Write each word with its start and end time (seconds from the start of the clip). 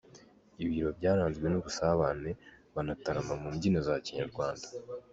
Ibiro 0.63 0.89
byaranzwe 0.97 1.45
n’ubusabane, 1.49 2.31
banatarama 2.73 3.33
mu 3.41 3.47
mbyino 3.53 3.79
za 3.87 3.95
kinyarwanda. 4.05 4.67